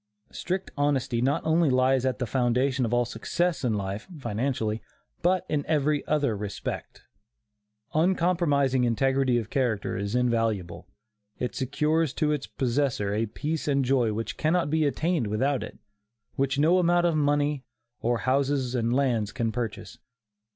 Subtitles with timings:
[0.31, 4.81] Strict honesty not only lies at the foundation of all success in life (financially),
[5.21, 7.03] but in every other respect.
[7.93, 10.87] Uncompromising integrity of character is invaluable.
[11.37, 15.77] It secures to its possessor a peace and joy which cannot be attained without it
[16.33, 17.63] which no amount of money,
[17.99, 19.99] or houses and lands can purchase.